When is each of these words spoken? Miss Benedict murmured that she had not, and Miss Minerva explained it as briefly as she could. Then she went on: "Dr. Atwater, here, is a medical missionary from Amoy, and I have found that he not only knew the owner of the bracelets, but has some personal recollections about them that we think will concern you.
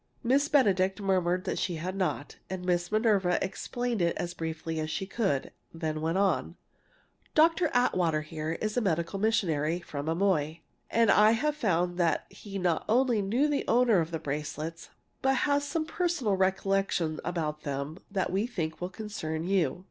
Miss 0.23 0.47
Benedict 0.49 0.99
murmured 0.99 1.43
that 1.45 1.59
she 1.59 1.75
had 1.75 1.95
not, 1.95 2.37
and 2.49 2.65
Miss 2.65 2.91
Minerva 2.91 3.37
explained 3.39 4.01
it 4.01 4.17
as 4.17 4.33
briefly 4.33 4.79
as 4.79 4.89
she 4.89 5.05
could. 5.05 5.51
Then 5.75 5.93
she 5.97 5.99
went 5.99 6.17
on: 6.17 6.55
"Dr. 7.35 7.69
Atwater, 7.71 8.21
here, 8.21 8.53
is 8.53 8.75
a 8.75 8.81
medical 8.81 9.19
missionary 9.19 9.79
from 9.79 10.09
Amoy, 10.09 10.61
and 10.89 11.11
I 11.11 11.33
have 11.33 11.55
found 11.55 11.99
that 11.99 12.25
he 12.31 12.57
not 12.57 12.83
only 12.89 13.21
knew 13.21 13.47
the 13.47 13.63
owner 13.67 13.99
of 13.99 14.09
the 14.09 14.17
bracelets, 14.17 14.89
but 15.21 15.35
has 15.45 15.63
some 15.65 15.85
personal 15.85 16.35
recollections 16.35 17.19
about 17.23 17.61
them 17.61 17.99
that 18.09 18.31
we 18.31 18.47
think 18.47 18.81
will 18.81 18.89
concern 18.89 19.43
you. 19.43 19.79